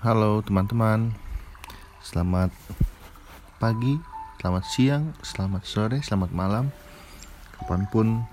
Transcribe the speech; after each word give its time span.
Halo 0.00 0.40
teman-teman. 0.40 1.12
Selamat 2.00 2.48
pagi, 3.60 4.00
selamat 4.40 4.64
siang, 4.64 5.12
selamat 5.20 5.68
sore, 5.68 6.00
selamat 6.00 6.32
malam. 6.32 6.72
Kapan 7.60 7.84
pun 7.84 8.24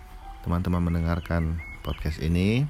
teman-teman 0.47 0.79
mendengarkan 0.79 1.59
podcast 1.83 2.23
ini 2.23 2.63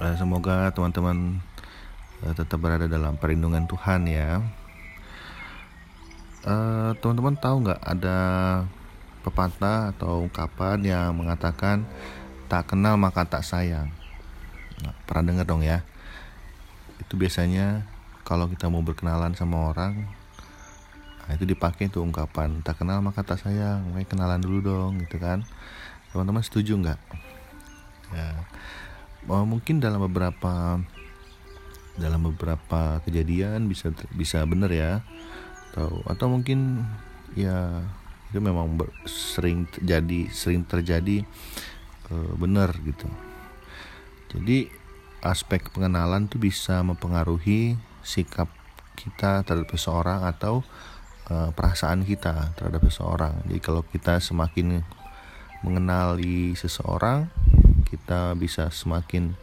eh, 0.00 0.14
Semoga 0.16 0.72
teman-teman 0.72 1.44
eh, 2.24 2.32
tetap 2.32 2.56
berada 2.56 2.88
dalam 2.88 3.20
perlindungan 3.20 3.68
Tuhan 3.68 4.08
ya. 4.08 4.40
Eh, 6.48 6.90
Teman-teman 7.04 7.36
tahu 7.36 7.68
nggak 7.68 7.84
ada 7.84 8.18
pepatah 9.20 9.92
atau 9.92 10.24
ungkapan 10.24 10.80
yang 10.88 11.12
mengatakan 11.12 11.84
Tak 12.48 12.72
kenal 12.72 12.96
maka 12.96 13.28
tak 13.28 13.44
sayang. 13.44 13.92
Nah, 14.80 14.96
Pernah 15.04 15.36
dengar 15.36 15.44
dong 15.44 15.60
ya 15.60 15.84
itu 17.00 17.14
biasanya 17.14 17.86
kalau 18.26 18.50
kita 18.50 18.68
mau 18.68 18.84
berkenalan 18.84 19.32
sama 19.32 19.72
orang 19.72 20.04
nah 21.28 21.36
itu 21.36 21.44
dipakai 21.44 21.92
tuh 21.92 22.00
ungkapan 22.00 22.64
tak 22.64 22.80
kenal 22.80 23.04
maka 23.04 23.20
tak 23.20 23.36
sayang 23.44 23.84
makanya 23.92 24.08
kenalan 24.08 24.40
dulu 24.40 24.58
dong 24.64 24.92
gitu 25.04 25.20
kan. 25.20 25.44
Teman-teman 26.08 26.40
setuju 26.40 26.72
nggak? 26.80 27.00
Ya. 28.16 28.28
Mungkin 29.28 29.84
dalam 29.84 30.00
beberapa 30.08 30.80
dalam 32.00 32.20
beberapa 32.32 33.04
kejadian 33.04 33.68
bisa 33.68 33.92
bisa 34.16 34.40
benar 34.48 34.72
ya. 34.72 35.04
Atau 35.72 36.00
atau 36.08 36.26
mungkin 36.32 36.80
ya 37.36 37.84
itu 38.32 38.40
memang 38.40 38.80
ber, 38.80 38.88
sering 39.04 39.68
terjadi 39.68 40.32
sering 40.32 40.64
terjadi 40.64 41.28
e, 42.08 42.14
benar 42.40 42.72
gitu. 42.80 43.08
Jadi 44.32 44.72
aspek 45.22 45.66
pengenalan 45.74 46.30
tuh 46.30 46.38
bisa 46.38 46.80
mempengaruhi 46.86 47.74
sikap 48.06 48.48
kita 48.98 49.46
terhadap 49.46 49.70
seseorang 49.70 50.26
atau 50.26 50.66
uh, 51.30 51.50
perasaan 51.54 52.02
kita 52.02 52.54
terhadap 52.58 52.82
seseorang. 52.90 53.34
Jadi 53.46 53.58
kalau 53.62 53.82
kita 53.86 54.18
semakin 54.18 54.82
mengenali 55.62 56.54
seseorang, 56.54 57.30
kita 57.86 58.34
bisa 58.38 58.70
semakin 58.70 59.34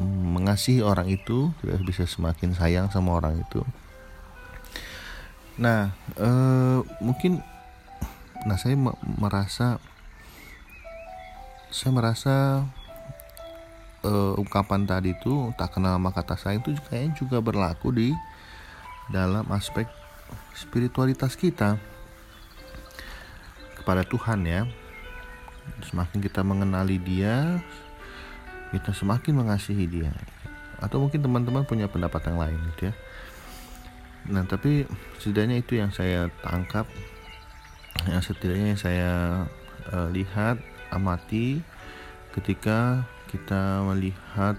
mengasihi 0.00 0.82
orang 0.82 1.06
itu, 1.06 1.54
kita 1.62 1.78
bisa 1.84 2.04
semakin 2.08 2.56
sayang 2.56 2.86
sama 2.90 3.14
orang 3.20 3.40
itu. 3.40 3.62
Nah, 5.54 5.94
uh, 6.18 6.82
mungkin, 6.98 7.38
nah 8.42 8.58
saya 8.58 8.74
merasa, 9.06 9.78
saya 11.70 11.90
merasa 11.94 12.66
uh, 14.04 14.32
ungkapan 14.38 14.84
tadi 14.84 15.16
itu 15.16 15.50
tak 15.56 15.74
kenal 15.74 15.96
maka 15.98 16.22
tak 16.22 16.38
sayang 16.38 16.60
itu 16.60 16.76
kayaknya 16.86 17.12
juga 17.16 17.40
berlaku 17.40 17.90
di 17.90 18.08
dalam 19.08 19.44
aspek 19.52 19.88
spiritualitas 20.54 21.34
kita. 21.34 21.80
Kepada 23.80 24.04
Tuhan 24.06 24.44
ya. 24.48 24.64
Semakin 25.88 26.20
kita 26.20 26.44
mengenali 26.44 27.00
dia 27.00 27.60
kita 28.72 28.90
semakin 28.92 29.44
mengasihi 29.44 29.86
dia. 29.88 30.12
Atau 30.82 31.00
mungkin 31.00 31.24
teman-teman 31.24 31.64
punya 31.64 31.88
pendapat 31.88 32.28
yang 32.28 32.38
lain 32.40 32.58
gitu 32.74 32.90
ya. 32.90 32.94
Nah 34.32 34.44
tapi 34.48 34.88
setidaknya 35.20 35.60
itu 35.60 35.76
yang 35.76 35.92
saya 35.92 36.32
tangkap 36.40 36.88
yang 38.08 38.20
setidaknya 38.20 38.74
saya 38.76 39.12
uh, 39.92 40.08
lihat 40.12 40.60
amati 40.92 41.62
ketika 42.34 43.06
kita 43.34 43.82
melihat 43.82 44.54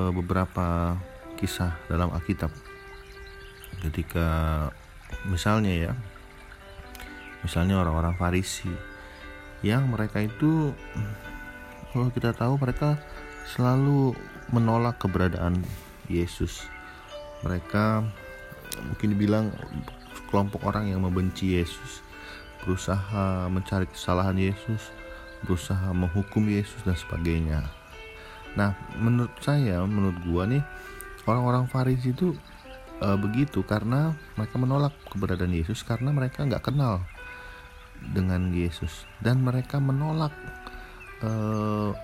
uh, 0.00 0.08
beberapa 0.08 0.96
kisah 1.36 1.76
dalam 1.92 2.08
Alkitab. 2.08 2.48
Ketika 3.84 4.28
misalnya 5.28 5.68
ya 5.68 5.92
misalnya 7.44 7.76
orang-orang 7.84 8.16
Farisi 8.16 8.72
yang 9.60 9.92
mereka 9.92 10.24
itu 10.24 10.72
kalau 11.92 12.08
kita 12.08 12.32
tahu 12.32 12.56
mereka 12.56 12.96
selalu 13.44 14.16
menolak 14.48 14.96
keberadaan 14.96 15.60
Yesus. 16.08 16.64
Mereka 17.44 18.00
mungkin 18.88 19.08
dibilang 19.12 19.52
kelompok 20.32 20.64
orang 20.64 20.88
yang 20.88 21.04
membenci 21.04 21.60
Yesus 21.60 22.00
berusaha 22.64 23.46
mencari 23.46 23.86
kesalahan 23.86 24.34
Yesus 24.34 24.90
berusaha 25.44 25.92
menghukum 25.92 26.46
Yesus 26.48 26.80
dan 26.86 26.96
sebagainya. 26.96 27.66
Nah, 28.56 28.72
menurut 28.96 29.36
saya, 29.44 29.84
menurut 29.84 30.16
gua 30.24 30.48
nih, 30.48 30.64
orang-orang 31.28 31.68
Farisi 31.68 32.14
itu 32.16 32.32
e, 33.02 33.08
begitu 33.20 33.60
karena 33.66 34.16
mereka 34.38 34.56
menolak 34.56 34.94
keberadaan 35.12 35.52
Yesus 35.52 35.84
karena 35.84 36.14
mereka 36.14 36.46
nggak 36.46 36.64
kenal 36.64 37.04
dengan 38.00 38.52
Yesus 38.52 39.04
dan 39.20 39.42
mereka 39.44 39.82
menolak 39.82 40.32
e, 41.20 41.30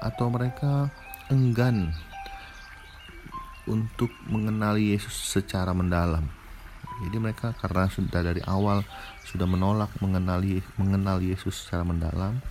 atau 0.03 0.27
mereka 0.29 0.93
enggan 1.33 1.95
untuk 3.65 4.11
mengenali 4.27 4.93
Yesus 4.93 5.15
secara 5.15 5.71
mendalam. 5.71 6.27
Jadi 7.03 7.17
mereka 7.19 7.55
karena 7.59 7.91
sudah 7.91 8.21
dari 8.23 8.43
awal 8.47 8.87
sudah 9.27 9.47
menolak 9.47 9.91
mengenali 9.99 10.63
mengenal 10.79 11.23
Yesus 11.23 11.63
secara 11.67 11.87
mendalam, 11.87 12.43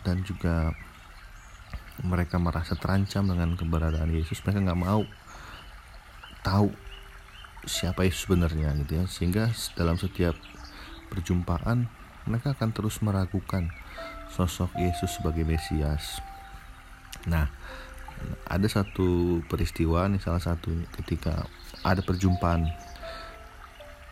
dan 0.00 0.24
juga 0.24 0.72
mereka 2.00 2.40
merasa 2.40 2.72
terancam 2.72 3.28
dengan 3.28 3.52
keberadaan 3.54 4.08
Yesus. 4.08 4.40
Mereka 4.40 4.64
nggak 4.64 4.80
mau 4.80 5.04
tahu 6.40 6.72
siapa 7.68 8.08
Yesus 8.08 8.26
sebenarnya 8.26 8.72
gitu 8.82 8.98
ya. 8.98 9.04
Sehingga 9.06 9.52
dalam 9.76 10.00
setiap 10.00 10.34
perjumpaan 11.12 11.86
mereka 12.24 12.56
akan 12.56 12.70
terus 12.72 13.04
meragukan 13.04 13.68
sosok 14.32 14.72
Yesus 14.80 15.20
sebagai 15.20 15.44
Mesias. 15.44 16.24
Nah 17.28 17.52
ada 18.46 18.66
satu 18.70 19.42
peristiwa 19.50 20.06
nih 20.06 20.22
salah 20.22 20.40
satu 20.40 20.70
ketika 21.02 21.44
ada 21.82 22.00
perjumpaan 22.00 22.70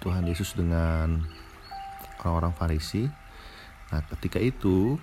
Tuhan 0.02 0.26
Yesus 0.26 0.58
dengan 0.58 1.24
orang-orang 2.20 2.52
Farisi. 2.56 3.06
Nah 3.90 4.00
ketika 4.16 4.42
itu 4.42 4.98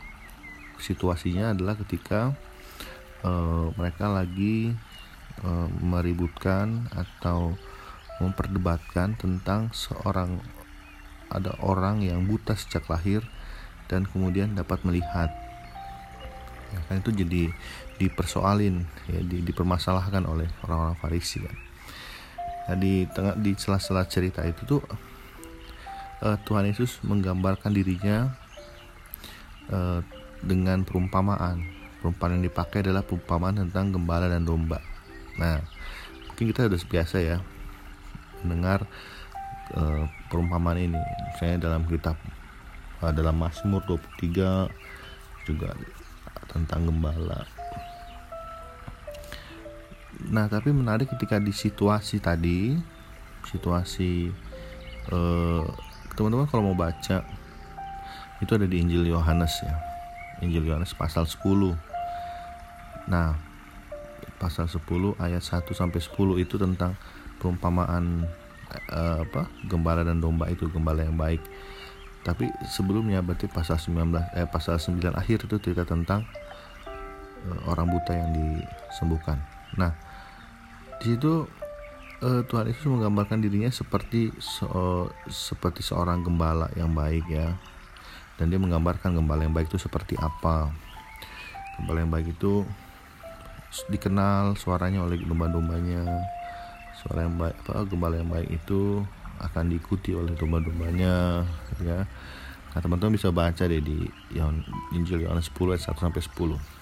situasinya 0.80 1.54
adalah 1.54 1.76
ketika 1.78 2.34
uh, 3.26 3.70
mereka 3.76 4.10
lagi 4.10 4.74
uh, 5.44 5.68
meributkan 5.82 6.90
atau 6.94 7.54
memperdebatkan 8.18 9.14
tentang 9.18 9.70
seorang 9.74 10.42
ada 11.30 11.54
orang 11.62 12.02
yang 12.02 12.26
buta 12.26 12.56
sejak 12.56 12.88
lahir 12.88 13.22
dan 13.92 14.08
kemudian 14.08 14.56
dapat 14.56 14.82
melihat. 14.88 15.30
Ya 16.68 16.80
kan 16.92 17.00
itu 17.00 17.12
jadi 17.16 17.52
dipersoalin 17.98 18.84
ya 19.08 19.20
di, 19.24 19.40
dipermasalahkan 19.44 20.28
oleh 20.28 20.48
orang-orang 20.68 20.98
Farisi 21.00 21.40
kan. 21.40 21.56
Nah, 22.68 22.76
di 22.76 23.08
tengah 23.08 23.40
di 23.40 23.56
sela-sela 23.56 24.04
cerita 24.04 24.44
itu 24.44 24.68
tuh 24.68 24.82
uh, 26.24 26.38
Tuhan 26.44 26.68
Yesus 26.68 27.00
menggambarkan 27.08 27.72
dirinya 27.72 28.36
dengan 30.44 30.86
perumpamaan. 30.86 31.64
Perumpamaan 32.02 32.40
yang 32.40 32.46
dipakai 32.50 32.86
adalah 32.86 33.02
perumpamaan 33.02 33.66
tentang 33.68 33.94
gembala 33.94 34.30
dan 34.30 34.46
domba. 34.46 34.82
Nah, 35.38 35.62
mungkin 36.30 36.54
kita 36.54 36.70
sudah 36.70 36.82
biasa 36.90 37.18
ya 37.22 37.38
mendengar 38.46 38.86
uh, 39.74 40.06
perumpamaan 40.30 40.78
ini. 40.78 41.02
Misalnya 41.34 41.70
dalam 41.70 41.86
kitab 41.90 42.16
uh, 43.02 43.14
dalam 43.14 43.38
Mazmur 43.38 43.82
23 43.90 44.70
juga 45.50 45.70
tentang 46.50 46.86
gembala. 46.86 47.46
Nah, 50.28 50.50
tapi 50.50 50.74
menarik 50.74 51.14
ketika 51.14 51.38
di 51.38 51.54
situasi 51.54 52.18
tadi, 52.18 52.74
situasi 53.46 54.34
eh, 55.08 55.66
teman-teman 56.18 56.50
kalau 56.50 56.74
mau 56.74 56.78
baca 56.78 57.24
itu 58.42 58.52
ada 58.54 58.66
di 58.66 58.82
Injil 58.82 59.08
Yohanes 59.08 59.54
ya 59.62 59.87
Injil 60.42 60.70
Yohanes 60.70 60.94
pasal 60.94 61.26
10. 61.26 61.78
Nah, 63.10 63.40
pasal 64.38 64.70
10 64.70 65.18
ayat 65.18 65.42
1 65.42 65.74
sampai 65.74 66.00
10 66.00 66.44
itu 66.44 66.56
tentang 66.62 66.94
perumpamaan 67.42 68.26
eh, 68.92 69.20
apa? 69.26 69.50
gembala 69.66 70.06
dan 70.06 70.22
domba 70.22 70.50
itu, 70.50 70.70
gembala 70.70 71.06
yang 71.06 71.18
baik. 71.18 71.42
Tapi 72.22 72.52
sebelumnya 72.68 73.24
berarti 73.24 73.48
pasal 73.48 73.80
19 73.80 74.36
eh 74.36 74.48
pasal 74.50 74.76
9 74.78 75.16
akhir 75.16 75.48
itu 75.48 75.56
cerita 75.64 75.88
tentang 75.88 76.28
eh, 77.48 77.60
orang 77.70 77.88
buta 77.90 78.14
yang 78.14 78.30
disembuhkan. 78.36 79.40
Nah, 79.80 79.96
di 81.00 81.16
situ 81.16 81.48
eh, 82.22 82.42
Tuhan 82.46 82.68
Yesus 82.70 82.90
menggambarkan 82.90 83.42
dirinya 83.42 83.72
seperti 83.72 84.36
so, 84.38 85.10
seperti 85.30 85.82
seorang 85.82 86.22
gembala 86.22 86.70
yang 86.76 86.94
baik 86.94 87.26
ya 87.30 87.58
dan 88.38 88.54
dia 88.54 88.62
menggambarkan 88.62 89.18
gembala 89.18 89.44
yang 89.46 89.54
baik 89.54 89.70
itu 89.70 89.82
seperti 89.82 90.14
apa. 90.18 90.70
Gembala 91.78 92.06
yang 92.06 92.14
baik 92.14 92.38
itu 92.38 92.66
dikenal 93.92 94.56
suaranya 94.58 95.04
oleh 95.04 95.20
domba-dombanya. 95.22 96.06
Suara 97.02 97.26
yang 97.26 97.38
baik 97.38 97.58
apa 97.66 97.86
gembala 97.86 98.16
yang 98.18 98.30
baik 98.30 98.50
itu 98.50 99.06
akan 99.38 99.70
diikuti 99.70 100.18
oleh 100.18 100.34
domba-dombanya 100.34 101.46
ya. 101.82 102.06
Nah 102.74 102.80
teman-teman 102.82 103.18
bisa 103.18 103.30
baca 103.30 103.66
deh 103.66 103.82
di 103.82 104.06
Injil 104.94 105.26
Yohanes 105.26 105.50
10 105.54 105.78
ayat 105.78 105.84
1 105.94 105.98
sampai 105.98 106.22
10 106.22 106.78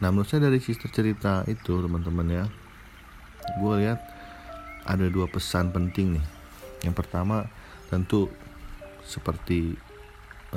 nah 0.00 0.08
menurut 0.08 0.32
saya 0.32 0.48
dari 0.48 0.56
cerita 0.64 0.88
cerita 0.88 1.44
itu 1.44 1.76
teman-teman 1.76 2.24
ya 2.24 2.44
gue 3.60 3.72
lihat 3.84 4.00
ada 4.84 5.06
dua 5.12 5.28
pesan 5.28 5.72
penting 5.74 6.18
nih. 6.18 6.26
Yang 6.86 6.94
pertama 7.04 7.48
tentu 7.92 8.32
seperti 9.04 9.76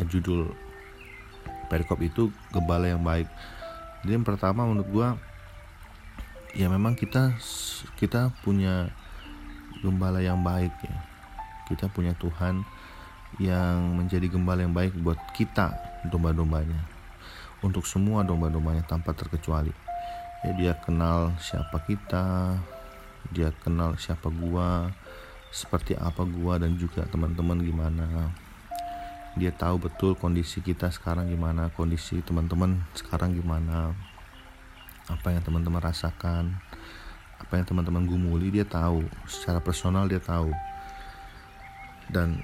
judul 0.02 0.50
perikop 1.70 2.02
itu 2.02 2.34
gembala 2.50 2.90
yang 2.90 3.06
baik. 3.06 3.30
Jadi 4.04 4.12
yang 4.20 4.28
pertama 4.28 4.66
menurut 4.66 4.90
gue 4.90 5.08
ya 6.58 6.70
memang 6.70 6.94
kita 6.94 7.34
kita 7.98 8.34
punya 8.42 8.90
gembala 9.82 10.22
yang 10.22 10.42
baik 10.42 10.74
ya. 10.82 10.96
Kita 11.70 11.90
punya 11.90 12.14
Tuhan 12.18 12.66
yang 13.42 13.98
menjadi 13.98 14.30
gembala 14.30 14.62
yang 14.66 14.76
baik 14.76 14.94
buat 15.02 15.18
kita 15.34 15.74
domba-dombanya. 16.10 16.90
Untuk 17.64 17.88
semua 17.88 18.22
domba-dombanya 18.28 18.84
tanpa 18.84 19.16
terkecuali. 19.16 19.72
Ya 20.44 20.52
dia 20.60 20.74
kenal 20.76 21.34
siapa 21.40 21.80
kita 21.88 22.60
dia 23.32 23.56
kenal 23.64 23.96
siapa 23.96 24.28
gua 24.28 24.92
seperti 25.48 25.96
apa 25.96 26.28
gua 26.28 26.60
dan 26.60 26.76
juga 26.76 27.08
teman-teman 27.08 27.64
gimana 27.64 28.36
dia 29.34 29.50
tahu 29.50 29.82
betul 29.82 30.14
kondisi 30.14 30.62
kita 30.62 30.94
sekarang 30.94 31.30
gimana 31.30 31.74
kondisi 31.74 32.22
teman-teman 32.22 32.86
sekarang 32.94 33.34
gimana 33.34 33.98
apa 35.10 35.34
yang 35.34 35.42
teman-teman 35.42 35.82
rasakan 35.82 36.62
apa 37.44 37.60
yang 37.60 37.68
teman-teman 37.68 38.08
gumuli 38.08 38.50
dia 38.50 38.64
tahu. 38.64 39.04
Secara 39.28 39.60
personal 39.60 40.08
dia 40.08 40.24
tahu. 40.24 40.50
Dan 42.08 42.40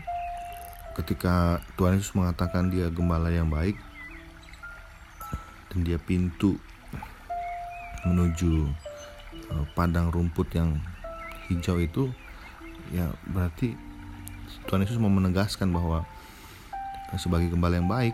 ketika 1.00 1.63
Tuhan 1.80 1.95
Yesus 1.95 2.12
mengatakan 2.12 2.68
dia 2.68 2.92
gembala 2.92 3.31
yang 3.31 3.47
baik 3.47 3.80
dan 5.71 5.80
dia 5.88 5.95
pintu 5.95 6.59
menuju 8.03 8.68
uh, 9.53 9.65
padang 9.77 10.12
rumput 10.12 10.51
yang 10.56 10.75
hijau 11.47 11.77
itu 11.80 12.09
ya 12.89 13.12
berarti 13.27 13.75
Tuhan 14.65 14.81
Yesus 14.83 14.97
mau 14.97 15.12
menegaskan 15.12 15.69
bahwa 15.69 16.03
sebagai 17.17 17.50
gembala 17.50 17.79
yang 17.79 17.89
baik 17.89 18.13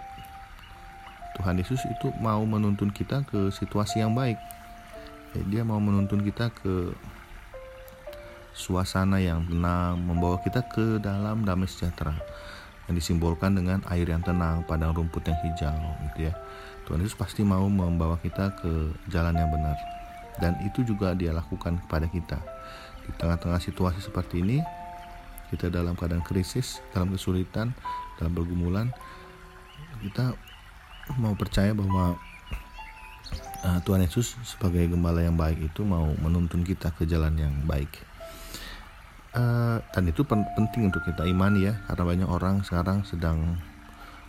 Tuhan 1.36 1.59
Yesus 1.59 1.83
itu 1.83 2.15
mau 2.24 2.39
menuntun 2.47 2.94
kita 2.94 3.27
ke 3.27 3.51
situasi 3.51 4.00
yang 4.00 4.15
baik 4.15 4.39
dia 5.51 5.68
mau 5.68 5.83
menuntun 5.83 6.24
kita 6.24 6.47
ke 6.56 6.95
suasana 8.56 9.19
yang 9.19 9.44
tenang, 9.51 10.00
membawa 10.00 10.39
kita 10.39 10.63
ke 10.71 11.03
dalam 11.03 11.44
damai 11.44 11.68
sejahtera 11.68 12.15
yang 12.88 12.95
disimbolkan 12.95 13.51
dengan 13.51 13.83
air 13.92 14.07
yang 14.07 14.24
tenang, 14.24 14.63
padang 14.63 14.95
rumput 14.95 15.27
yang 15.27 15.36
hijau, 15.44 15.75
gitu 16.09 16.31
ya. 16.31 16.33
Tuhan 16.88 17.03
Yesus 17.03 17.19
pasti 17.19 17.44
mau 17.44 17.68
membawa 17.68 18.15
kita 18.24 18.56
ke 18.56 18.95
jalan 19.12 19.36
yang 19.36 19.51
benar. 19.51 19.75
Dan 20.39 20.56
itu 20.63 20.88
juga 20.88 21.12
dia 21.18 21.36
lakukan 21.36 21.81
kepada 21.83 22.07
kita. 22.07 22.39
Di 23.03 23.12
tengah-tengah 23.19 23.59
situasi 23.59 24.00
seperti 24.00 24.39
ini, 24.39 24.62
kita 25.51 25.68
dalam 25.68 25.97
keadaan 25.97 26.24
krisis, 26.24 26.80
dalam 26.94 27.12
kesulitan, 27.12 27.74
dalam 28.19 28.33
pergumulan, 28.35 28.88
kita 30.03 30.35
mau 31.21 31.33
percaya 31.38 31.71
bahwa 31.73 32.17
uh, 33.65 33.79
Tuhan 33.85 34.06
Yesus 34.06 34.38
sebagai 34.45 34.85
gembala 34.89 35.21
yang 35.21 35.38
baik 35.38 35.71
itu 35.71 35.81
mau 35.85 36.06
menuntun 36.21 36.65
kita 36.65 36.94
ke 36.94 37.06
jalan 37.06 37.35
yang 37.38 37.53
baik. 37.65 37.89
Uh, 39.35 39.83
dan 39.91 40.07
itu 40.07 40.23
penting 40.23 40.88
untuk 40.88 41.03
kita 41.03 41.27
imani 41.27 41.67
ya, 41.67 41.75
karena 41.91 42.03
banyak 42.07 42.29
orang 42.31 42.56
sekarang 42.63 43.03
sedang 43.03 43.59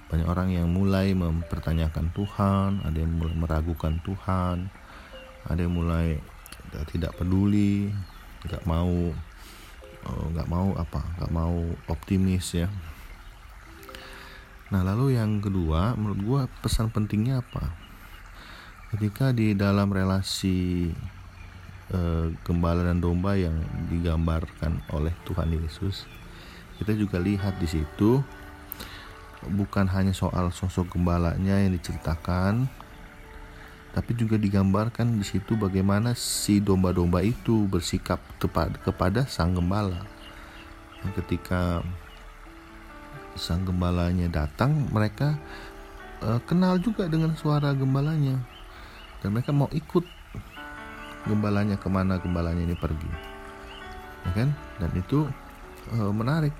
banyak 0.06 0.26
orang 0.26 0.54
yang 0.54 0.70
mulai 0.70 1.14
mempertanyakan 1.14 2.14
Tuhan, 2.14 2.82
ada 2.86 2.98
yang 2.98 3.10
mulai 3.18 3.34
meragukan 3.34 3.98
Tuhan, 4.06 4.70
ada 5.46 5.60
yang 5.62 5.74
mulai 5.74 6.18
tidak 6.90 7.14
peduli, 7.18 7.90
nggak 8.46 8.62
mau 8.66 9.10
eh, 10.06 10.26
nggak 10.34 10.48
mau 10.50 10.74
apa, 10.78 11.02
nggak 11.18 11.32
mau 11.34 11.54
optimis 11.90 12.54
ya. 12.54 12.70
Nah 14.70 14.82
lalu 14.82 15.14
yang 15.18 15.38
kedua, 15.38 15.94
menurut 15.94 16.20
gue 16.22 16.40
pesan 16.62 16.90
pentingnya 16.90 17.42
apa? 17.42 17.86
ketika 18.94 19.34
di 19.34 19.52
dalam 19.58 19.90
relasi 19.90 20.88
e, 21.90 22.00
gembala 22.46 22.86
dan 22.86 23.02
domba 23.02 23.34
yang 23.34 23.58
digambarkan 23.90 24.78
oleh 24.94 25.10
Tuhan 25.26 25.50
Yesus 25.50 26.06
kita 26.78 26.94
juga 26.94 27.18
lihat 27.18 27.58
di 27.58 27.66
situ 27.66 28.22
bukan 29.46 29.90
hanya 29.90 30.14
soal 30.14 30.54
sosok 30.54 30.94
gembalanya 30.94 31.58
yang 31.58 31.74
diceritakan 31.74 32.70
tapi 33.90 34.12
juga 34.14 34.38
digambarkan 34.38 35.18
di 35.18 35.24
situ 35.26 35.58
bagaimana 35.58 36.14
si 36.14 36.62
domba-domba 36.62 37.24
itu 37.26 37.66
bersikap 37.66 38.22
tepat 38.38 38.80
kepada 38.86 39.26
sang 39.26 39.56
gembala 39.56 40.06
ketika 41.14 41.82
sang 43.36 43.68
gembalanya 43.68 44.26
datang 44.32 44.88
mereka 44.90 45.36
e, 46.24 46.40
kenal 46.48 46.80
juga 46.80 47.06
dengan 47.06 47.36
suara 47.36 47.76
gembalanya. 47.76 48.40
Dan 49.20 49.36
mereka 49.36 49.52
mau 49.52 49.68
ikut 49.72 50.04
gembalanya 51.28 51.76
ke 51.76 51.88
mana 51.88 52.16
gembalanya 52.20 52.64
ini 52.64 52.76
pergi. 52.76 53.10
Ya 54.26 54.30
kan? 54.32 54.48
Dan 54.80 54.90
itu 54.96 55.28
e, 55.92 55.98
menarik. 56.10 56.52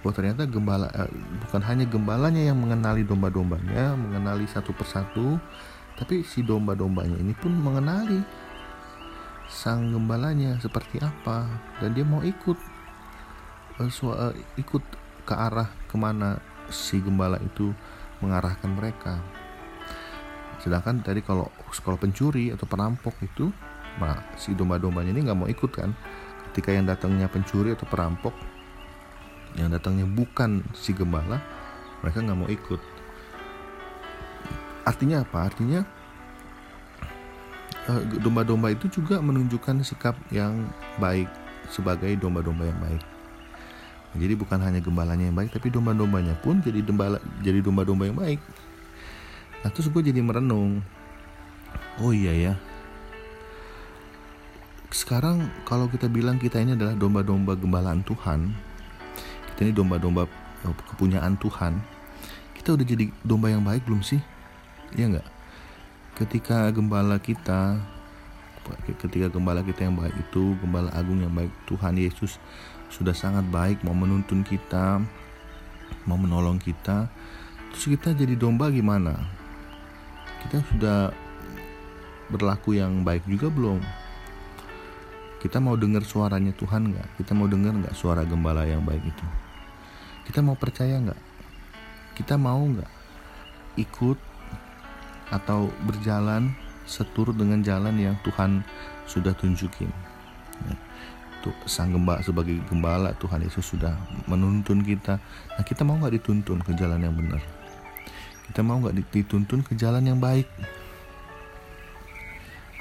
Bahwa 0.00 0.16
ternyata 0.16 0.48
gembala 0.48 0.88
e, 0.94 1.02
bukan 1.46 1.62
hanya 1.66 1.84
gembalanya 1.84 2.40
yang 2.40 2.56
mengenali 2.56 3.04
domba-dombanya 3.04 3.98
mengenali 3.98 4.48
satu 4.48 4.72
persatu 4.72 5.36
tapi 6.00 6.24
si 6.24 6.40
domba-dombanya 6.40 7.20
ini 7.20 7.36
pun 7.36 7.52
mengenali 7.52 8.24
sang 9.52 9.92
gembalanya 9.92 10.56
seperti 10.56 10.96
apa. 11.02 11.44
Dan 11.76 11.92
dia 11.92 12.08
mau 12.08 12.24
ikut 12.24 12.56
e, 13.76 13.84
ikut 14.56 14.99
ke 15.30 15.34
arah 15.38 15.70
ke 15.86 15.94
mana 15.94 16.42
si 16.74 16.98
gembala 16.98 17.38
itu 17.38 17.70
mengarahkan 18.18 18.66
mereka. 18.66 19.22
Sedangkan 20.58 21.06
tadi 21.06 21.22
kalau 21.22 21.46
kalau 21.86 21.94
pencuri 21.94 22.50
atau 22.50 22.66
perampok 22.66 23.14
itu 23.22 23.54
nah 24.02 24.22
si 24.34 24.58
domba-dombanya 24.58 25.14
ini 25.14 25.30
nggak 25.30 25.38
mau 25.38 25.46
ikut 25.46 25.70
kan? 25.70 25.94
Ketika 26.50 26.74
yang 26.74 26.90
datangnya 26.90 27.30
pencuri 27.30 27.78
atau 27.78 27.86
perampok 27.86 28.34
yang 29.54 29.70
datangnya 29.70 30.02
bukan 30.02 30.66
si 30.74 30.90
gembala 30.90 31.38
mereka 32.02 32.26
nggak 32.26 32.38
mau 32.42 32.50
ikut. 32.50 32.82
Artinya 34.82 35.22
apa? 35.22 35.46
Artinya 35.46 35.80
eh, 37.86 38.02
domba-domba 38.18 38.74
itu 38.74 38.90
juga 38.90 39.22
menunjukkan 39.22 39.86
sikap 39.86 40.18
yang 40.34 40.66
baik 40.98 41.30
sebagai 41.70 42.18
domba-domba 42.18 42.66
yang 42.66 42.82
baik 42.82 43.19
jadi 44.18 44.34
bukan 44.34 44.58
hanya 44.58 44.82
gembalanya 44.82 45.30
yang 45.30 45.38
baik 45.38 45.54
tapi 45.54 45.70
domba-dombanya 45.70 46.34
pun 46.42 46.58
jadi 46.58 46.82
domba 46.82 47.22
jadi 47.46 47.62
domba-domba 47.62 48.10
yang 48.10 48.18
baik. 48.18 48.40
Nah 49.62 49.70
terus 49.70 49.86
gue 49.86 50.02
jadi 50.02 50.18
merenung. 50.18 50.82
Oh 52.02 52.10
iya 52.10 52.34
ya. 52.34 52.54
Sekarang 54.90 55.46
kalau 55.62 55.86
kita 55.86 56.10
bilang 56.10 56.42
kita 56.42 56.58
ini 56.58 56.74
adalah 56.74 56.98
domba-domba 56.98 57.54
gembalaan 57.54 58.02
Tuhan 58.02 58.50
kita 59.54 59.68
ini 59.68 59.76
domba-domba 59.76 60.26
eh, 60.66 60.74
kepunyaan 60.90 61.38
Tuhan 61.38 61.78
kita 62.56 62.74
udah 62.74 62.86
jadi 62.88 63.12
domba 63.22 63.52
yang 63.52 63.62
baik 63.62 63.86
belum 63.86 64.02
sih? 64.02 64.18
Iya 64.96 65.16
nggak? 65.16 65.28
Ketika 66.18 66.66
gembala 66.74 67.20
kita 67.22 67.78
ketika 69.00 69.28
gembala 69.28 69.60
kita 69.60 69.84
yang 69.84 69.96
baik 69.98 70.14
itu 70.16 70.56
gembala 70.64 70.88
agung 70.96 71.20
yang 71.20 71.32
baik 71.32 71.50
Tuhan 71.68 71.96
Yesus 72.00 72.40
sudah 72.90 73.14
sangat 73.14 73.46
baik 73.48 73.80
mau 73.86 73.94
menuntun 73.94 74.42
kita 74.42 75.00
mau 76.06 76.18
menolong 76.18 76.58
kita. 76.60 77.10
Terus 77.74 77.84
kita 77.98 78.14
jadi 78.14 78.34
domba 78.34 78.70
gimana? 78.72 79.14
Kita 80.46 80.58
sudah 80.72 81.00
berlaku 82.30 82.78
yang 82.78 83.02
baik 83.04 83.26
juga 83.26 83.50
belum? 83.50 83.80
Kita 85.40 85.56
mau 85.56 85.74
dengar 85.76 86.04
suaranya 86.04 86.52
Tuhan 86.52 86.92
nggak? 86.92 87.08
Kita 87.20 87.32
mau 87.32 87.48
dengar 87.48 87.72
nggak 87.72 87.96
suara 87.96 88.26
gembala 88.26 88.68
yang 88.68 88.84
baik 88.84 89.02
itu? 89.04 89.26
Kita 90.28 90.44
mau 90.44 90.56
percaya 90.56 91.00
nggak? 91.00 91.20
Kita 92.16 92.36
mau 92.36 92.60
nggak 92.60 92.90
ikut 93.80 94.18
atau 95.30 95.70
berjalan 95.86 96.52
seturut 96.84 97.38
dengan 97.38 97.62
jalan 97.62 97.94
yang 97.96 98.16
Tuhan 98.26 98.66
sudah 99.06 99.32
tunjukin. 99.38 99.88
Tuh, 101.40 101.56
sang 101.64 101.88
gembala 101.88 102.20
sebagai 102.20 102.60
gembala 102.68 103.16
Tuhan 103.16 103.40
Yesus 103.40 103.64
sudah 103.64 103.96
menuntun 104.28 104.84
kita. 104.84 105.16
Nah 105.56 105.64
kita 105.64 105.88
mau 105.88 105.96
nggak 105.96 106.20
dituntun 106.20 106.60
ke 106.60 106.76
jalan 106.76 107.00
yang 107.00 107.16
benar? 107.16 107.40
Kita 108.50 108.60
mau 108.60 108.76
nggak 108.76 109.08
dituntun 109.08 109.64
ke 109.64 109.72
jalan 109.72 110.04
yang 110.04 110.20
baik? 110.20 110.44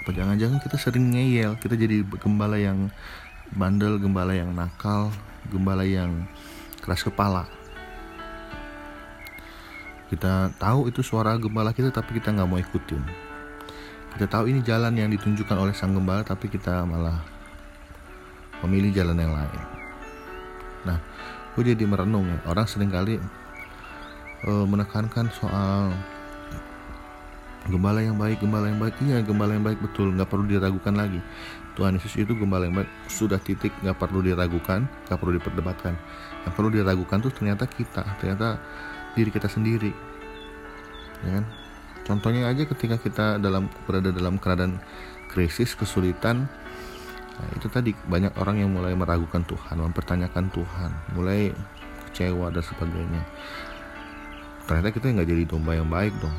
Apa 0.03 0.11
jangan-jangan 0.11 0.59
kita 0.59 0.75
sering 0.75 1.15
ngeyel? 1.15 1.55
Kita 1.55 1.79
jadi 1.79 2.03
gembala 2.19 2.59
yang 2.59 2.91
bandel 3.55 3.95
gembala 3.97 4.35
yang 4.35 4.51
nakal 4.53 5.09
gembala 5.47 5.87
yang 5.87 6.27
keras 6.83 7.01
kepala. 7.07 7.47
Kita 10.09 10.49
tahu 10.57 10.89
itu 10.89 11.05
suara 11.05 11.37
gembala 11.37 11.71
kita 11.71 11.93
tapi 11.93 12.17
kita 12.17 12.33
nggak 12.33 12.49
mau 12.49 12.57
ikutin. 12.57 13.01
Kita 14.17 14.25
tahu 14.25 14.49
ini 14.49 14.65
jalan 14.65 14.97
yang 14.97 15.13
ditunjukkan 15.13 15.53
oleh 15.55 15.71
sang 15.77 15.93
gembala 15.93 16.25
tapi 16.25 16.49
kita 16.49 16.81
malah 16.83 17.21
memilih 18.65 18.91
jalan 18.91 19.17
yang 19.17 19.33
lain. 19.33 19.61
Nah 20.87 20.97
gue 21.55 21.63
jadi 21.75 21.83
merenung 21.83 22.27
ya. 22.27 22.39
Orang 22.47 22.67
sering 22.67 22.91
kali 22.91 23.19
uh, 24.47 24.65
menekankan 24.67 25.27
soal 25.35 25.91
gembala 27.67 27.99
yang 28.01 28.15
baik 28.15 28.39
gembala 28.39 28.71
yang 28.71 28.79
baik. 28.79 28.95
Iya 29.03 29.21
gembala 29.23 29.55
yang 29.55 29.65
baik 29.65 29.79
betul. 29.83 30.11
Nggak 30.15 30.29
perlu 30.31 30.45
diragukan 30.47 30.95
lagi. 30.95 31.19
Tuhan 31.75 31.95
Yesus 31.95 32.15
itu 32.19 32.35
gembala 32.35 32.67
yang 32.67 32.75
baik. 32.79 32.89
Sudah 33.07 33.39
titik 33.39 33.71
nggak 33.83 33.99
perlu 33.99 34.23
diragukan 34.23 34.87
nggak 35.07 35.17
perlu 35.19 35.33
diperdebatkan. 35.39 35.93
Yang 36.47 36.53
perlu 36.55 36.69
diragukan 36.71 37.17
tuh 37.19 37.31
ternyata 37.31 37.67
kita 37.67 38.03
ternyata 38.19 38.59
diri 39.13 39.29
kita 39.31 39.47
sendiri. 39.51 39.91
Ya 41.27 41.39
kan? 41.39 41.45
Contohnya 42.07 42.49
aja 42.49 42.65
ketika 42.65 42.97
kita 42.97 43.37
dalam 43.37 43.69
berada 43.85 44.09
dalam 44.09 44.41
keadaan 44.41 44.81
krisis 45.29 45.77
kesulitan 45.77 46.49
nah, 47.39 47.48
itu 47.55 47.67
tadi 47.72 47.96
banyak 47.96 48.36
orang 48.36 48.60
yang 48.60 48.69
mulai 48.75 48.91
meragukan 48.91 49.41
Tuhan 49.48 49.79
mempertanyakan 49.79 50.51
Tuhan 50.51 50.91
mulai 51.15 51.55
kecewa 52.12 52.51
dan 52.51 52.63
sebagainya. 52.63 53.24
Ternyata 54.67 54.89
kita 54.91 55.15
nggak 55.15 55.29
jadi 55.29 55.43
domba 55.48 55.74
yang 55.74 55.88
baik 55.88 56.13
dong. 56.19 56.36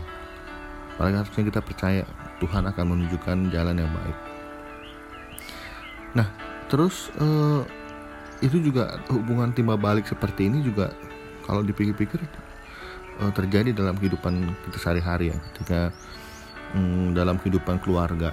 Paling 1.01 1.17
harusnya 1.17 1.49
kita 1.49 1.61
percaya 1.65 2.03
Tuhan 2.39 2.69
akan 2.69 2.85
menunjukkan 2.85 3.51
jalan 3.51 3.77
yang 3.81 3.91
baik. 3.91 4.19
Nah 6.15 6.29
terus 6.69 7.11
eh, 7.19 7.63
itu 8.41 8.61
juga 8.61 9.01
hubungan 9.13 9.53
timba 9.53 9.77
balik 9.77 10.09
seperti 10.09 10.49
ini 10.49 10.65
juga 10.65 10.93
kalau 11.45 11.61
dipikir-pikir 11.61 12.21
uh, 13.21 13.33
terjadi 13.37 13.77
dalam 13.77 13.99
kehidupan 14.01 14.55
kita 14.69 14.79
sehari-hari 14.81 15.35
ya 15.35 15.39
ketika 15.53 15.81
um, 16.73 17.13
dalam 17.13 17.37
kehidupan 17.37 17.83
keluarga 17.85 18.33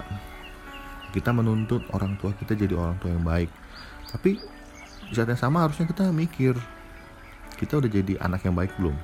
kita 1.12 1.32
menuntut 1.32 1.80
orang 1.96 2.20
tua 2.20 2.36
kita 2.36 2.52
jadi 2.52 2.76
orang 2.76 3.00
tua 3.00 3.12
yang 3.12 3.24
baik. 3.24 3.50
Tapi 4.12 4.36
di 5.08 5.14
saat 5.16 5.28
yang 5.28 5.40
sama 5.40 5.64
harusnya 5.64 5.88
kita 5.88 6.12
mikir 6.12 6.52
kita 7.56 7.80
udah 7.80 7.90
jadi 7.90 8.20
anak 8.20 8.44
yang 8.44 8.54
baik 8.54 8.72
belum? 8.76 8.94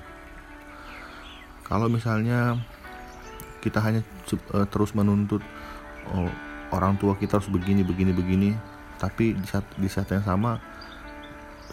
Kalau 1.65 1.89
misalnya 1.89 2.61
kita 3.65 3.81
hanya 3.81 4.05
uh, 4.53 4.69
terus 4.69 4.93
menuntut 4.93 5.41
oh, 6.13 6.29
orang 6.77 7.01
tua 7.01 7.17
kita 7.17 7.41
harus 7.41 7.49
begini 7.49 7.81
begini 7.81 8.13
begini 8.13 8.51
tapi 9.01 9.33
di 9.33 9.47
saat 9.49 9.65
di 9.81 9.89
saat 9.89 10.13
yang 10.13 10.21
sama 10.21 10.61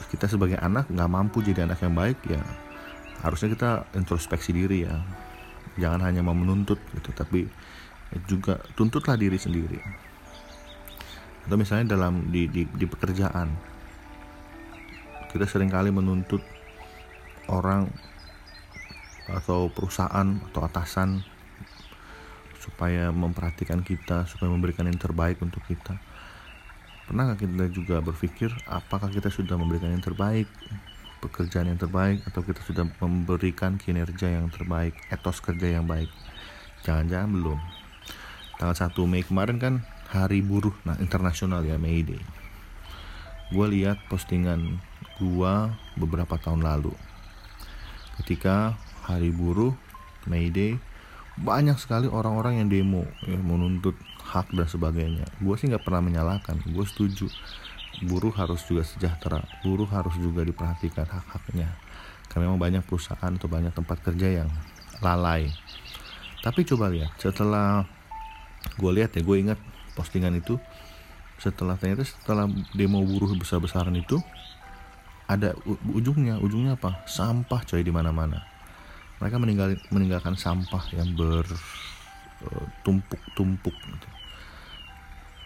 kita 0.08 0.32
sebagai 0.32 0.56
anak 0.64 0.88
nggak 0.88 1.12
mampu 1.12 1.44
jadi 1.44 1.68
anak 1.68 1.84
yang 1.84 1.92
baik 1.92 2.18
ya 2.24 2.40
harusnya 3.22 3.52
kita 3.54 3.72
introspeksi 3.94 4.56
diri 4.56 4.88
ya. 4.88 4.96
Jangan 5.80 6.04
hanya 6.04 6.20
mau 6.20 6.36
menuntut 6.36 6.80
gitu 6.96 7.16
tapi 7.16 7.48
juga 8.28 8.60
tuntutlah 8.76 9.16
diri 9.16 9.40
sendiri 9.40 9.80
atau 11.48 11.58
misalnya 11.58 11.98
dalam 11.98 12.30
di, 12.30 12.48
di, 12.48 12.64
di 12.66 12.86
pekerjaan 12.86 13.50
kita 15.32 15.48
sering 15.48 15.72
kali 15.72 15.90
menuntut 15.90 16.44
orang 17.48 17.88
atau 19.32 19.72
perusahaan 19.72 20.28
atau 20.52 20.62
atasan 20.66 21.24
supaya 22.62 23.10
memperhatikan 23.10 23.82
kita 23.82 24.28
supaya 24.30 24.52
memberikan 24.52 24.86
yang 24.86 25.00
terbaik 25.00 25.40
untuk 25.42 25.64
kita 25.66 25.98
pernah 27.10 27.34
kita 27.34 27.68
juga 27.74 28.00
berpikir 28.00 28.54
apakah 28.70 29.10
kita 29.10 29.34
sudah 29.34 29.58
memberikan 29.58 29.90
yang 29.92 30.04
terbaik 30.04 30.48
pekerjaan 31.22 31.70
yang 31.70 31.80
terbaik 31.80 32.26
atau 32.26 32.42
kita 32.42 32.60
sudah 32.66 32.90
memberikan 32.98 33.78
kinerja 33.78 34.42
yang 34.42 34.50
terbaik, 34.50 34.98
etos 35.14 35.38
kerja 35.40 35.78
yang 35.78 35.86
baik. 35.86 36.10
Jangan-jangan 36.82 37.30
belum. 37.30 37.60
Tanggal 38.58 38.76
1 38.90 38.98
Mei 39.06 39.22
kemarin 39.22 39.58
kan 39.62 39.74
hari 40.12 40.44
buruh 40.44 40.76
nah 40.84 41.00
internasional 41.00 41.64
ya 41.64 41.80
May 41.80 42.04
Day. 42.04 42.20
Gue 43.52 43.68
lihat 43.72 44.00
postingan 44.12 44.84
gua 45.20 45.76
beberapa 45.96 46.36
tahun 46.36 46.64
lalu. 46.64 46.92
Ketika 48.20 48.76
hari 49.08 49.32
buruh 49.32 49.72
May 50.28 50.52
Day 50.52 50.76
banyak 51.40 51.80
sekali 51.80 52.12
orang-orang 52.12 52.60
yang 52.60 52.68
demo 52.68 53.08
ya, 53.24 53.40
menuntut 53.40 53.96
hak 54.20 54.52
dan 54.52 54.68
sebagainya. 54.68 55.24
Gue 55.40 55.56
sih 55.56 55.72
nggak 55.72 55.88
pernah 55.88 56.04
menyalahkan, 56.04 56.60
gue 56.60 56.86
setuju 56.86 57.32
buruh 58.00 58.32
harus 58.34 58.64
juga 58.66 58.88
sejahtera 58.88 59.44
buruh 59.62 59.86
harus 59.92 60.16
juga 60.16 60.42
diperhatikan 60.48 61.06
hak-haknya 61.06 61.70
karena 62.32 62.48
memang 62.48 62.62
banyak 62.62 62.84
perusahaan 62.88 63.36
atau 63.36 63.52
banyak 63.52 63.76
tempat 63.76 64.00
kerja 64.00 64.42
yang 64.42 64.50
lalai 65.04 65.52
tapi 66.42 66.64
coba 66.64 66.88
lihat 66.90 67.14
setelah 67.20 67.84
gue 68.80 68.92
lihat 68.96 69.14
ya 69.14 69.22
gue 69.22 69.38
ingat 69.38 69.60
postingan 69.98 70.38
itu 70.38 70.62
setelah 71.42 71.74
ternyata 71.74 72.06
setelah 72.06 72.46
demo 72.78 73.02
buruh 73.02 73.34
besar-besaran 73.34 73.98
itu 73.98 74.22
ada 75.26 75.58
ujungnya 75.90 76.38
ujungnya 76.38 76.78
apa? 76.78 77.02
Sampah 77.08 77.64
coy 77.66 77.82
di 77.82 77.90
mana-mana. 77.90 78.46
Mereka 79.18 79.42
meninggal 79.42 79.74
meninggalkan 79.90 80.38
sampah 80.38 80.86
yang 80.94 81.18
bertumpuk-tumpuk 81.18 83.74
eh, 83.74 83.90
gitu. 83.96 84.08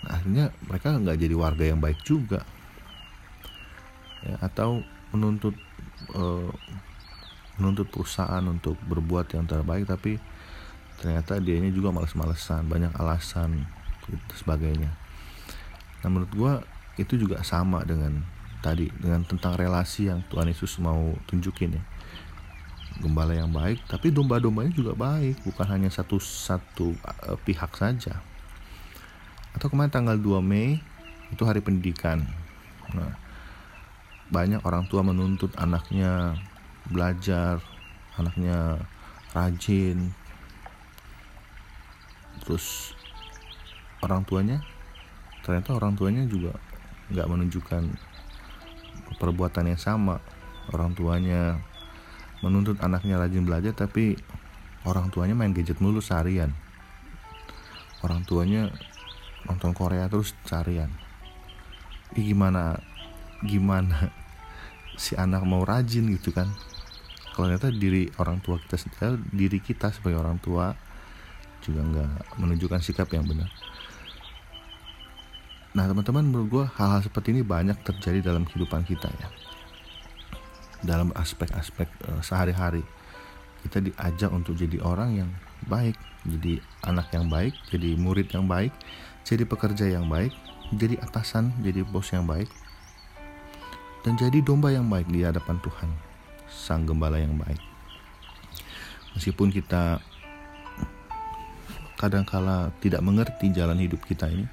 Akhirnya 0.05 0.53
mereka 0.65 0.97
nggak 0.97 1.17
jadi 1.21 1.35
warga 1.37 1.63
yang 1.63 1.79
baik 1.79 2.03
juga. 2.03 2.43
Ya, 4.25 4.41
atau 4.41 4.81
menuntut 5.13 5.53
uh, 6.17 6.49
menuntut 7.61 7.85
perusahaan 7.87 8.43
untuk 8.43 8.75
berbuat 8.83 9.31
yang 9.37 9.47
terbaik 9.47 9.87
tapi 9.87 10.19
ternyata 10.99 11.39
dianya 11.39 11.71
juga 11.71 11.93
males-malesan 11.93 12.67
banyak 12.67 12.91
alasan 12.99 13.63
gitu 14.09 14.33
sebagainya. 14.37 14.93
Nah 16.01 16.07
menurut 16.09 16.31
gue 16.31 16.53
itu 17.01 17.19
juga 17.19 17.43
sama 17.43 17.83
dengan 17.83 18.23
tadi 18.63 18.89
dengan 18.97 19.21
tentang 19.27 19.53
relasi 19.59 20.09
yang 20.09 20.23
Tuhan 20.31 20.49
Yesus 20.49 20.79
mau 20.81 21.13
tunjukin 21.29 21.77
ya. 21.77 21.83
Gembala 22.95 23.35
yang 23.35 23.51
baik 23.51 23.83
tapi 23.91 24.07
domba-dombanya 24.09 24.71
juga 24.71 24.95
baik 24.95 25.43
bukan 25.43 25.67
hanya 25.67 25.89
satu 25.91 26.17
satu 26.17 26.95
uh, 27.03 27.37
pihak 27.43 27.75
saja. 27.75 28.23
Atau 29.55 29.71
kemarin 29.71 29.91
tanggal 29.91 30.15
2 30.19 30.39
Mei 30.43 30.79
itu 31.31 31.43
hari 31.47 31.63
pendidikan. 31.63 32.23
Nah, 32.91 33.15
banyak 34.29 34.61
orang 34.63 34.87
tua 34.91 35.03
menuntut 35.03 35.51
anaknya 35.55 36.35
belajar 36.87 37.59
anaknya 38.15 38.79
rajin. 39.35 40.11
Terus 42.43 42.95
orang 44.05 44.21
tuanya 44.23 44.61
ternyata 45.41 45.73
orang 45.73 45.97
tuanya 45.97 46.25
juga 46.29 46.53
nggak 47.09 47.27
menunjukkan 47.29 47.83
perbuatan 49.17 49.73
yang 49.73 49.81
sama. 49.81 50.21
Orang 50.73 50.97
tuanya 50.97 51.61
menuntut 52.41 52.81
anaknya 52.81 53.21
rajin 53.21 53.45
belajar 53.45 53.73
tapi 53.73 54.17
orang 54.85 55.13
tuanya 55.13 55.37
main 55.37 55.53
gadget 55.53 55.77
mulu 55.77 56.01
seharian. 56.01 56.53
Orang 58.01 58.25
tuanya 58.25 58.73
nonton 59.45 59.77
Korea 59.77 60.09
terus 60.09 60.33
carian 60.45 60.89
Ih, 62.17 62.33
gimana 62.33 62.81
gimana 63.45 64.09
si 65.01 65.13
anak 65.13 65.45
mau 65.45 65.61
rajin 65.61 66.09
gitu 66.09 66.33
kan? 66.33 66.49
Kalau 67.33 67.51
ternyata 67.51 67.69
diri 67.69 68.07
orang 68.17 68.39
tua 68.39 68.57
kita 68.57 68.79
sendiri 68.79 69.19
diri 69.29 69.59
kita 69.59 69.91
sebagai 69.91 70.23
orang 70.23 70.39
tua 70.39 70.71
juga 71.59 71.81
nggak 71.83 72.39
menunjukkan 72.39 72.79
sikap 72.79 73.09
yang 73.11 73.27
benar 73.27 73.49
nah 75.75 75.85
teman-teman 75.85 76.23
menurut 76.23 76.47
gue 76.47 76.65
hal-hal 76.79 77.03
seperti 77.03 77.35
ini 77.35 77.43
banyak 77.43 77.75
terjadi 77.83 78.31
dalam 78.31 78.47
kehidupan 78.47 78.87
kita 78.87 79.11
ya 79.11 79.27
dalam 80.81 81.11
aspek-aspek 81.11 81.91
uh, 82.07 82.23
sehari-hari 82.23 82.81
kita 83.67 83.83
diajak 83.83 84.31
untuk 84.31 84.55
jadi 84.55 84.79
orang 84.79 85.19
yang 85.19 85.29
baik 85.67 85.99
jadi 86.23 86.63
anak 86.87 87.11
yang 87.11 87.27
baik 87.27 87.53
jadi 87.67 87.99
murid 87.99 88.31
yang 88.31 88.47
baik 88.47 88.71
jadi 89.25 89.41
pekerja 89.49 89.89
yang 89.89 90.05
baik, 90.05 90.37
jadi 90.69 91.01
atasan, 91.01 91.49
jadi 91.65 91.81
bos 91.81 92.13
yang 92.13 92.29
baik, 92.29 92.45
dan 94.05 94.13
jadi 94.21 94.37
domba 94.45 94.69
yang 94.69 94.85
baik 94.85 95.09
di 95.09 95.25
hadapan 95.25 95.57
Tuhan, 95.65 95.89
Sang 96.45 96.85
Gembala 96.85 97.17
yang 97.17 97.33
baik. 97.33 97.57
Meskipun 99.17 99.49
kita 99.49 99.97
kadangkala 101.97 102.69
tidak 102.85 103.01
mengerti 103.01 103.49
jalan 103.49 103.81
hidup 103.81 104.05
kita 104.05 104.29
ini, 104.29 104.45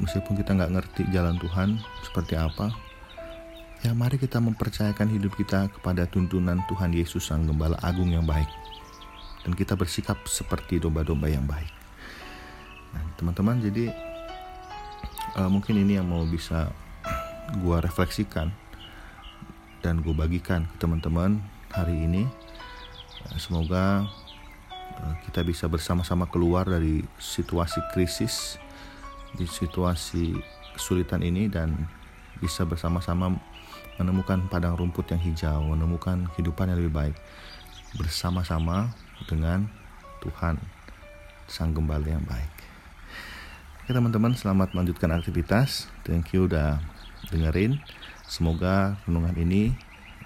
meskipun 0.00 0.34
kita 0.40 0.56
nggak 0.56 0.72
ngerti 0.72 1.02
jalan 1.12 1.36
Tuhan 1.36 1.76
seperti 2.02 2.34
apa, 2.40 2.72
ya 3.84 3.92
mari 3.92 4.16
kita 4.16 4.40
mempercayakan 4.40 5.12
hidup 5.12 5.36
kita 5.36 5.68
kepada 5.68 6.08
tuntunan 6.08 6.64
Tuhan 6.66 6.90
Yesus 6.96 7.28
Sang 7.28 7.44
Gembala 7.44 7.76
Agung 7.84 8.10
yang 8.10 8.24
baik. 8.24 8.48
Dan 9.40 9.56
kita 9.56 9.72
bersikap 9.72 10.20
seperti 10.28 10.80
domba-domba 10.80 11.28
yang 11.28 11.44
baik. 11.48 11.72
teman-teman 13.16 13.62
jadi 13.62 13.94
uh, 15.38 15.46
mungkin 15.46 15.78
ini 15.78 16.00
yang 16.00 16.08
mau 16.08 16.26
bisa 16.26 16.72
gue 17.54 17.76
refleksikan 17.78 18.50
dan 19.80 20.02
gue 20.02 20.10
bagikan 20.10 20.66
ke 20.74 20.76
teman-teman 20.82 21.38
hari 21.70 22.06
ini 22.06 22.26
semoga 23.38 24.08
uh, 24.98 25.14
kita 25.28 25.46
bisa 25.46 25.70
bersama-sama 25.70 26.26
keluar 26.26 26.66
dari 26.66 27.04
situasi 27.20 27.78
krisis 27.94 28.58
di 29.34 29.46
situasi 29.46 30.34
kesulitan 30.74 31.22
ini 31.22 31.46
dan 31.46 31.74
bisa 32.40 32.64
bersama-sama 32.64 33.36
menemukan 34.00 34.48
padang 34.48 34.80
rumput 34.80 35.12
yang 35.12 35.20
hijau, 35.20 35.60
menemukan 35.76 36.24
kehidupan 36.32 36.72
yang 36.72 36.78
lebih 36.80 36.94
baik 36.94 37.16
bersama-sama 38.00 38.88
dengan 39.28 39.68
Tuhan 40.24 40.56
sang 41.50 41.76
gembala 41.76 42.06
yang 42.06 42.24
baik. 42.24 42.52
Oke 43.84 43.92
teman-teman, 43.92 44.32
selamat 44.38 44.72
melanjutkan 44.72 45.10
aktivitas. 45.10 45.90
Thank 46.06 46.32
you 46.32 46.46
udah 46.46 46.78
dengerin. 47.28 47.82
Semoga 48.24 48.96
renungan 49.04 49.34
ini 49.34 49.74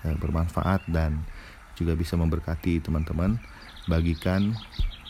eh, 0.04 0.14
bermanfaat 0.20 0.84
dan 0.86 1.24
juga 1.74 1.96
bisa 1.96 2.14
memberkati 2.14 2.84
teman-teman. 2.84 3.40
Bagikan 3.88 4.52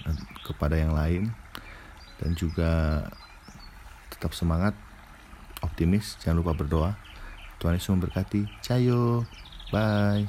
eh, 0.07 0.17
kepada 0.47 0.79
yang 0.79 0.95
lain 0.95 1.35
dan 2.23 2.39
juga 2.39 3.03
tetap 4.25 4.33
semangat, 4.33 4.73
optimis, 5.61 6.17
jangan 6.25 6.41
lupa 6.41 6.57
berdoa. 6.57 6.97
Tuhan 7.61 7.77
Yesus 7.77 7.93
memberkati. 7.93 8.49
Cayo. 8.65 9.29
Bye. 9.69 10.25